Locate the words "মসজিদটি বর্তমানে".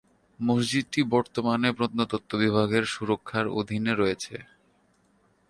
0.39-1.69